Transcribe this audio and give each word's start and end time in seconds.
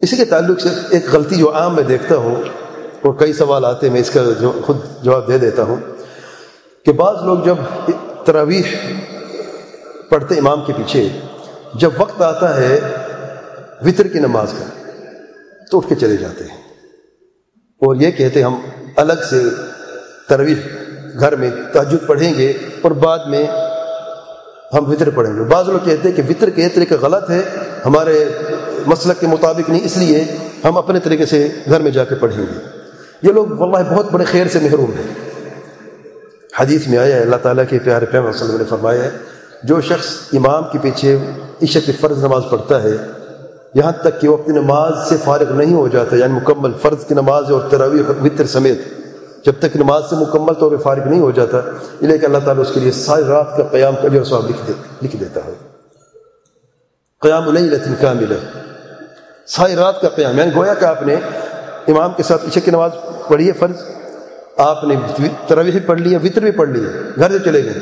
اسی 0.00 0.16
کے 0.16 0.24
تعلق 0.24 0.60
سے 0.60 0.68
ایک 0.90 1.10
غلطی 1.12 1.36
جو 1.36 1.54
عام 1.54 1.74
میں 1.74 1.82
دیکھتا 1.82 2.16
ہوں 2.16 2.34
اور 3.02 3.14
کئی 3.14 3.32
سوال 3.32 3.64
آتے 3.64 3.88
میں 3.90 4.00
اس 4.00 4.10
کا 4.10 4.20
جو 4.40 4.52
خود 4.64 4.76
جواب 5.02 5.28
دے 5.28 5.38
دیتا 5.38 5.62
ہوں 5.62 5.76
کہ 6.86 6.92
بعض 6.92 7.16
لوگ 7.24 7.38
جب 7.38 7.54
تراویح 8.24 8.62
پڑھتے 10.08 10.38
امام 10.38 10.64
کے 10.66 10.72
پیچھے، 10.76 11.08
جب 11.74 11.90
وقت 11.98 12.22
آتا 12.22 12.56
ہے 12.56 12.80
وطر 13.82 14.06
کی 14.06 14.18
نماز 14.18 14.52
کا، 14.58 14.92
تو 15.70 15.78
اٹھ 15.78 15.88
کے 15.88 15.94
چلے 15.94 16.16
جاتے 16.16 16.44
ہیں۔ 16.44 16.56
اور 17.80 17.96
یہ 17.96 18.10
کہتے 18.10 18.42
ہم 18.42 18.60
الگ 18.96 19.22
سے 19.30 19.42
ترویح 20.28 20.56
گھر 21.20 21.36
میں 21.36 21.50
تحجد 21.72 22.06
پڑھیں 22.06 22.34
گے 22.34 22.52
اور 22.82 22.90
بعد 22.90 23.18
میں 23.18 23.46
ہم 24.74 24.90
وطر 24.90 25.10
پڑھیں 25.10 25.36
گے۔ 25.36 25.40
بعض 25.40 25.68
لوگ 25.68 25.78
کہتے 25.84 26.08
ہیں 26.08 26.16
کہ 26.16 26.22
وطر 26.28 26.50
کے 26.50 26.68
طریقے 26.68 26.94
غلط 26.94 27.30
ہے 27.30 27.42
ہمارے 27.86 28.24
مسلک 28.86 29.20
کے 29.20 29.26
مطابق 29.26 29.70
نہیں، 29.70 29.84
اس 29.84 29.96
لیے 29.96 30.24
ہم 30.64 30.76
اپنے 30.76 31.00
طریقے 31.00 31.26
سے 31.26 31.48
گھر 31.68 31.80
میں 31.80 31.90
جا 31.90 32.04
کے 32.04 32.14
پڑھیں 32.14 32.38
گے۔ 32.38 32.58
یہ 33.22 33.32
لوگ 33.32 33.46
واللہ 33.50 33.90
بہت 33.90 34.12
بڑے 34.12 34.24
خیر 34.24 34.46
سے 34.48 34.58
محروم 34.62 34.90
ہیں۔ 34.90 35.12
حدیث 36.60 36.86
میں 36.86 36.98
آیا 36.98 37.16
ہے، 37.16 37.20
اللہ 37.20 37.36
تعالیٰ 37.42 37.64
کے 37.68 37.78
پیارے 37.78 38.06
پیم 38.06 38.24
وسلم 38.24 38.56
نے 38.56 38.64
فرمایا 38.64 39.04
ہے، 39.04 39.10
جو 39.62 39.80
شخص 39.80 40.06
امام 40.32 40.62
کے 40.72 40.78
پیچھے 40.82 41.16
عشق 41.62 41.86
کی 41.86 41.92
فرض 41.92 42.24
نماز 42.24 42.42
پڑھتا 42.50 42.82
ہے، 42.82 42.96
یہاں 43.74 43.92
تک 43.92 44.20
کہ 44.20 44.28
وہ 44.28 44.36
اپنی 44.36 44.58
نماز 44.60 44.92
سے 45.08 45.16
فارغ 45.24 45.52
نہیں 45.52 45.74
ہو 45.74 45.88
جاتا 45.88 46.16
یعنی 46.16 46.32
مکمل 46.32 46.72
فرض 46.82 47.04
کی 47.04 47.14
نماز 47.14 47.50
اور 47.50 47.60
تراوی 47.70 48.00
وطر 48.00 48.46
سمیت، 48.46 48.78
جب 49.46 49.52
تک 49.58 49.76
نماز 49.76 50.02
سے 50.10 50.16
مکمل 50.16 50.54
طور 50.54 50.70
پہ 50.70 50.76
فارغ 50.76 51.08
نہیں 51.08 51.20
ہو 51.20 51.30
جاتا 51.30 51.60
یہ 52.00 52.16
کہ 52.16 52.26
اللہ 52.26 52.38
تعالیٰ 52.44 52.64
اس 52.64 52.72
کے 52.74 52.80
لیے 52.80 52.92
ساری 52.92 53.24
رات 53.24 53.56
کا 53.56 53.62
قیام 53.62 53.94
کبھی 54.02 54.18
اور 54.18 54.26
سواب 54.26 54.48
لکھ 54.50 54.66
دے، 54.68 54.72
لکھ 55.02 55.16
دیتا 55.16 55.40
ہے۔ 55.46 55.52
قیام 57.22 57.50
نہیں 57.52 57.64
لطن 57.64 57.94
کا 58.00 58.12
ملا 58.12 58.34
ساری 59.50 59.74
رات 59.76 60.00
کا 60.00 60.08
قیام 60.08 60.38
یعنی 60.38 60.50
گویا 60.54 60.74
کہ 60.74 60.84
آپ 60.84 61.02
نے 61.02 61.14
امام 61.88 62.12
کے 62.16 62.22
ساتھ 62.22 62.44
عشق 62.46 62.64
کی 62.64 62.70
نماز 62.70 62.90
پڑھی 63.28 63.46
ہے، 63.48 63.52
فرض 63.52 63.82
آپ 64.56 64.84
نے 64.84 64.94
ترویح 65.46 65.78
پڑھ 65.86 66.00
لی 66.00 66.12
ہے، 66.12 66.18
وطر 66.24 66.40
بھی 66.40 66.50
پڑھ 66.50 66.68
لی 66.68 66.84
ہے، 66.84 66.90
گھر 67.16 67.30
سے 67.30 67.38
چلے 67.44 67.64
گئے۔ 67.64 67.78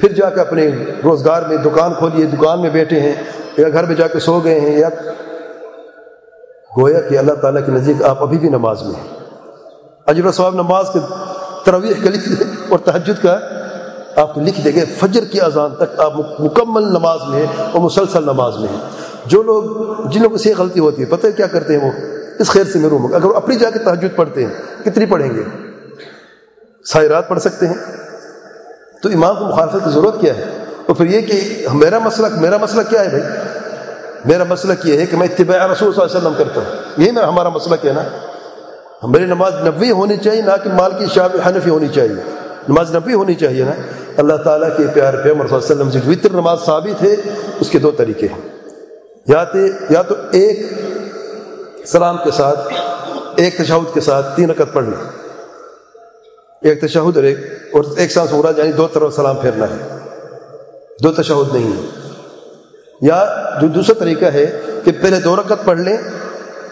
پھر 0.00 0.12
جا 0.12 0.30
کے 0.30 0.40
اپنے 0.40 0.68
روزگار 1.04 1.42
میں 1.42 1.56
دکان 1.56 1.94
کھولی 1.94 2.22
ہے، 2.22 2.26
دکان 2.26 2.60
میں 2.62 2.70
بیٹھے 2.70 3.00
ہیں، 3.00 3.14
یا 3.58 3.68
گھر 3.68 3.84
میں 3.84 3.94
جا 3.94 4.06
کے 4.06 4.20
سو 4.20 4.38
گئے 4.40 4.60
ہیں، 4.60 4.76
یا 4.78 4.88
گویا 6.78 7.00
کہ 7.00 7.18
اللہ 7.18 7.32
تعالیٰ 7.32 7.66
کے 7.66 7.72
نزدیک 7.72 8.02
آپ 8.02 8.22
ابھی 8.22 8.38
بھی 8.38 8.48
نماز 8.48 8.82
میں 8.82 8.94
ہیں۔ 8.94 9.08
اجر 10.06 10.30
صاحب 10.30 10.54
نماز 10.54 10.86
کے 10.92 10.98
ترویح 11.64 12.02
کا 12.04 12.10
لکھ 12.10 12.28
اور 12.68 12.78
تحجد 12.78 13.22
کا 13.22 13.38
آپ 14.16 14.38
لکھ 14.38 14.60
دیں 14.60 14.72
گے، 14.72 14.84
فجر 14.98 15.24
کی 15.24 15.40
اذان 15.40 15.74
تک 15.74 16.00
آپ 16.00 16.40
مکمل 16.40 16.92
نماز 16.92 17.20
میں 17.28 17.46
اور 17.72 17.80
مسلسل 17.80 18.24
نماز 18.24 18.56
میں 18.56 18.68
ہیں۔ 18.68 18.80
جو 19.26 19.42
لوگ 19.42 19.62
جن 20.10 20.22
لوگوں 20.22 20.38
سے 20.38 20.50
یہ 20.50 20.54
غلطی 20.58 20.80
ہوتی 20.80 21.02
ہے، 21.02 21.06
پتہ 21.06 21.26
ہے 21.26 21.32
کیا 21.32 21.46
کرتے 21.46 21.78
ہیں 21.78 21.84
وہ؟ 21.84 21.92
اس 22.38 22.50
خیر 22.50 22.64
سے 22.64 22.78
محروم 22.78 23.14
اگر 23.14 23.24
وہ 23.24 23.34
اپنی 23.34 23.56
جا 23.56 23.70
کے 23.70 23.78
تحجد 23.78 24.16
پڑھتے 24.16 24.46
ہیں، 24.46 24.82
کتنی 24.84 25.06
پڑھیں 25.06 25.34
گے؟ 25.34 25.42
ساری 26.84 27.08
رات 27.08 27.28
پڑھ 27.28 27.40
سکتے 27.40 27.66
ہیں۔ 27.66 27.74
تو 29.02 29.08
امام 29.08 29.36
کو 29.36 29.44
مخالفت 29.44 29.84
کی 29.84 29.90
ضرورت 29.90 30.20
کیا 30.20 30.36
ہے؟ 30.36 30.44
اور 30.86 30.96
پھر 30.96 31.06
یہ 31.06 31.20
کہ 31.20 31.66
میرا 31.72 31.98
مسئلہ 31.98 32.26
میرا 32.40 32.56
مسئلہ 32.56 32.82
کیا 32.88 33.04
ہے 33.04 33.08
بھائی؟ 33.08 33.22
میرا 34.24 34.44
مسئلہ 34.44 34.72
یہ 34.84 35.00
ہے 35.00 35.06
کہ 35.06 35.16
میں 35.16 35.26
اتباع 35.26 35.66
رسول 35.66 35.94
صلی 35.94 36.04
اللہ 36.04 36.18
علیہ 36.18 36.28
وسلم 36.28 36.32
کرتا 36.38 36.60
ہوں۔ 36.60 36.76
یہی 36.96 37.10
میرا 37.10 37.28
ہمارا 37.28 37.48
مسئلہ 37.48 37.74
کیا 37.80 37.92
نا؟ 37.92 38.02
میری 39.06 39.24
نماز 39.24 39.52
نبوی 39.54 39.90
ہونی 39.90 40.16
چاہیے، 40.16 40.42
نہ 40.42 40.50
کہ 40.64 40.70
مال 40.70 40.90
کی 40.98 41.06
شاپ 41.14 41.30
حنفی 41.46 41.70
ہونی 41.70 41.88
چاہیے۔ 41.88 42.30
نماز 42.68 42.96
نبوی 42.96 43.14
ہونی 43.14 43.34
چاہیے 43.34 43.64
نا۔ 43.64 43.72
اللہ 44.16 44.36
تعالیٰ 44.36 44.76
کے 44.76 44.86
پیار 44.94 45.14
پہ 45.14 45.30
عمر 45.32 45.46
صلی 45.46 45.56
اللہ 45.56 45.72
علیہ 45.72 45.86
وسلم 45.86 45.90
سے 45.90 46.10
وطر 46.10 46.30
نماز 46.30 46.58
ثابت 46.66 47.02
ہے، 47.02 47.16
اس 47.60 47.70
کے 47.70 47.78
دو 47.78 47.90
طریقے 47.90 48.26
ہیں۔ 48.26 48.53
یا 49.26 49.44
تو 49.44 49.58
یا 49.90 50.02
تو 50.02 50.14
ایک 50.30 50.72
سلام 51.86 52.16
کے 52.24 52.30
ساتھ، 52.30 52.58
ایک 53.36 53.58
تشہد 53.58 53.94
کے 53.94 54.00
ساتھ 54.00 54.36
تین 54.36 54.50
رکعت 54.50 54.66
پڑھنا 54.72 55.10
ایک 56.62 56.80
تشہد 56.80 57.16
اور 57.16 57.24
ایک 57.24 57.38
اور 57.72 57.84
ایک 57.96 58.12
سانس 58.12 58.32
ہو 58.32 58.42
رہا 58.42 58.50
یعنی 58.56 58.72
دو 58.72 58.88
طرف 58.88 59.14
سلام 59.14 59.36
پھیرنا 59.36 59.64
ہے۔ 59.64 59.98
دو 61.02 61.12
تشہد 61.12 61.54
نہیں 61.54 61.72
ہے۔ 61.72 61.90
یا 63.00 63.44
جو 63.60 63.68
دوسرا 63.68 63.94
طریقہ 63.98 64.24
ہے 64.24 64.60
کہ 64.84 64.92
پہلے 65.02 65.20
دو 65.20 65.36
رکعت 65.36 65.64
پڑھ 65.64 65.80
لیں، 65.80 65.96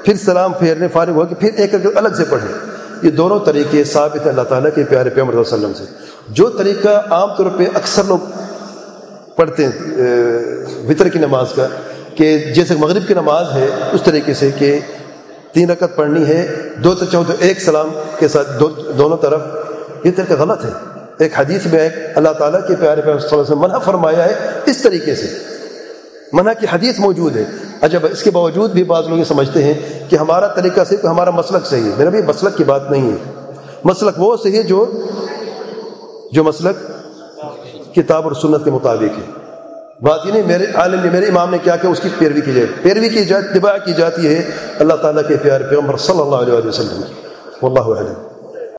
پھر 0.04 0.14
سلام 0.14 0.52
پھیرنے 0.52 0.88
فارغ 0.88 1.10
ہو 1.10 1.26
کہ 1.26 1.34
پھر 1.34 1.50
ایک 1.56 1.74
رکعت 1.74 1.96
الگ 1.96 2.08
سے 2.16 2.24
پڑھیں۔ 2.30 2.58
یہ 3.02 3.10
دونوں 3.10 3.38
طریقے 3.40 3.84
ثابت 3.84 4.20
ہیں 4.20 4.28
اللہ 4.28 4.42
تعالیٰ 4.42 4.70
کے 4.74 4.84
پیارے 4.84 5.10
پیمر 5.10 5.30
علیہ 5.30 5.40
وسلم 5.40 5.72
سے۔ 5.74 5.84
جو 6.28 6.50
طریقہ 6.50 6.88
عام 6.88 7.34
طور 7.34 7.46
پہ 7.58 7.64
اکثر 7.74 8.04
لوگ 8.04 8.18
پڑھتے 9.36 9.66
ہیں 9.66 9.70
وطر 10.88 11.08
کی 11.08 11.18
نماز 11.18 11.46
کا 11.56 11.66
کہ 12.14 12.38
جیسے 12.38 12.74
مغرب 12.74 13.02
کی 13.08 13.14
نماز 13.14 13.46
ہے، 13.54 13.66
اس 13.92 14.02
طریقے 14.02 14.34
سے 14.34 14.50
کہ 14.58 14.78
تین 15.52 15.70
رکعت 15.70 15.96
پڑھنی 15.96 16.26
ہے، 16.26 16.68
دو 16.84 16.94
تو 16.94 17.04
چاہو 17.04 17.24
تو 17.26 17.32
ایک 17.40 17.60
سلام 17.60 17.88
کے 18.18 18.28
ساتھ 18.28 18.48
دو 18.60 18.68
دونوں 18.68 19.16
طرف۔ 19.16 19.40
یہ 20.04 20.10
طریقہ 20.16 20.42
غلط 20.42 20.64
ہے 20.64 20.70
ایک 21.18 21.40
حدیث 21.40 21.66
میں 21.66 21.80
ایک 21.80 21.92
اللہ 22.14 22.28
تعالیٰ 22.28 22.60
کے 22.68 22.74
پیارے 22.80 23.00
پیار 23.00 23.18
صلی 23.18 23.28
اللہ 23.28 23.42
علیہ 23.42 23.52
وسلم 23.52 23.60
منع 23.60 23.78
فرمایا 23.78 24.24
ہے 24.24 24.34
اس 24.66 24.82
طریقے 24.82 25.14
سے۔ 25.14 25.26
منع 26.32 26.52
کی 26.60 26.66
حدیث 26.72 26.98
موجود 26.98 27.36
ہے۔ 27.36 27.44
اچھا 27.80 27.98
اس 28.10 28.22
کے 28.22 28.30
باوجود 28.30 28.70
بھی 28.70 28.84
بعض 28.84 29.08
لوگ 29.08 29.18
یہ 29.18 29.24
سمجھتے 29.24 29.64
ہیں 29.64 29.74
کہ 30.10 30.16
ہمارا 30.16 30.46
طریقہ 30.46 30.80
صرف 30.88 31.04
ہمارا 31.04 31.30
مسلک 31.30 31.66
صحیح 31.66 31.84
ہے۔ 31.84 31.90
میرا 31.98 32.10
بھی 32.10 32.22
مسلک 32.22 32.56
کی 32.56 32.64
بات 32.64 32.90
نہیں 32.90 33.12
ہے۔ 33.12 33.50
مسلک 33.84 34.14
وہ 34.16 34.36
صحیح 34.42 34.56
ہے 34.56 34.62
جو 34.62 34.92
جو 36.32 36.44
مسلک 36.44 36.76
کتاب 37.94 38.24
اور 38.24 38.32
سنت 38.32 38.64
کے 38.64 38.70
مطابق 38.70 39.18
ہے۔ 39.18 39.41
بات 40.02 40.20
یہ 40.26 40.32
نہیں 40.32 40.42
میرے 40.42 40.66
عالم 40.74 41.00
نے 41.04 41.10
میرے 41.10 41.26
امام 41.26 41.50
نے 41.50 41.58
کیا 41.58 41.76
کہ 41.76 41.86
اس 41.86 42.00
کی 42.00 42.08
پیروی 42.18 42.40
کی 42.40 42.52
جائے۔ 42.52 42.66
پیروی 42.82 43.08
کی 43.08 43.24
جائے 43.24 43.42
اتباع 43.44 43.76
کی 43.78 43.92
جاتی 43.92 44.26
ہے 44.26 44.50
اللہ 44.78 44.94
تعالیٰ 44.94 45.28
کے 45.28 45.36
پیار 45.36 45.60
پیغمبر 45.60 45.96
صلی 45.96 46.20
اللہ 46.20 46.36
علیہ 46.36 46.68
وسلم 46.68 47.02
واللہ 47.62 48.00
علیہ 48.00 48.31